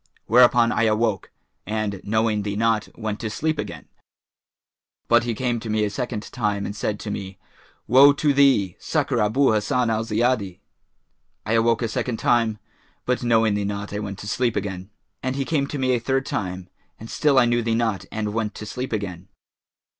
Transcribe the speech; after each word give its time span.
Whereupon 0.25 0.71
I 0.71 0.85
awoke 0.85 1.29
and, 1.63 2.01
knowing 2.03 2.41
thee 2.41 2.55
not, 2.55 2.87
went 2.97 3.19
to 3.19 3.29
sleep 3.29 3.59
again; 3.59 3.87
but 5.07 5.25
he 5.25 5.35
came 5.35 5.59
to 5.59 5.69
me 5.69 5.83
a 5.85 5.91
second 5.91 6.23
time 6.31 6.65
and 6.65 6.75
said 6.75 6.99
to 7.01 7.11
me, 7.11 7.37
'Woe 7.85 8.11
to 8.13 8.33
thee! 8.33 8.75
Succour 8.79 9.19
Abu 9.21 9.51
Hassan 9.51 9.91
al 9.91 10.03
Ziyadi.' 10.03 10.59
I 11.45 11.53
awoke 11.53 11.83
a 11.83 11.87
second 11.87 12.17
time, 12.17 12.57
but 13.05 13.21
knowing 13.21 13.53
thee 13.53 13.63
not 13.63 13.93
I 13.93 13.99
went 13.99 14.17
to 14.17 14.27
sleep 14.27 14.55
again; 14.55 14.89
and 15.21 15.35
he 15.35 15.45
came 15.45 15.67
to 15.67 15.77
me 15.77 15.91
a 15.93 15.99
third 15.99 16.25
time 16.25 16.67
and 16.99 17.07
still 17.07 17.37
I 17.37 17.45
knew 17.45 17.61
thee 17.61 17.75
not 17.75 18.05
and 18.11 18.33
went 18.33 18.55
to 18.55 18.65
sleep 18.65 18.91
again. 18.91 19.27